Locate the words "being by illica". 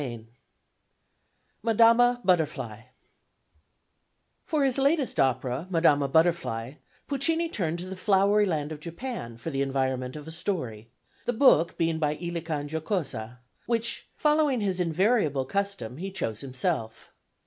11.77-12.61